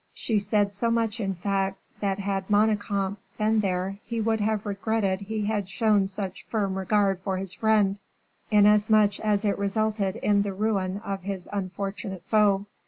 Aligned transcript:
She 0.15 0.39
said 0.39 0.73
so 0.73 0.89
much, 0.89 1.19
in 1.19 1.35
fact, 1.35 1.77
that 1.99 2.17
had 2.17 2.47
Manicamp 2.49 3.17
been 3.37 3.59
there, 3.59 3.99
he 4.03 4.19
would 4.19 4.39
have 4.41 4.65
regretted 4.65 5.19
he 5.19 5.45
had 5.45 5.69
shown 5.69 6.07
such 6.07 6.43
firm 6.47 6.75
regard 6.75 7.19
for 7.19 7.37
his 7.37 7.53
friend, 7.53 7.99
inasmuch 8.49 9.19
as 9.19 9.45
it 9.45 9.59
resulted 9.59 10.15
in 10.15 10.41
the 10.41 10.53
ruin 10.53 11.01
of 11.05 11.21
his 11.21 11.47
unfortunate 11.53 12.23
foe. 12.25 12.65